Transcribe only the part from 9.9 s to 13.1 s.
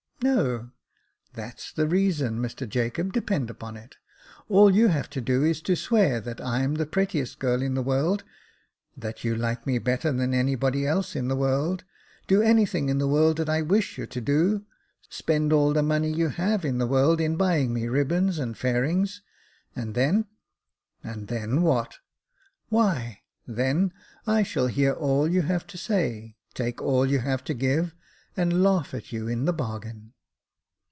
than any body else in the world; do anything in the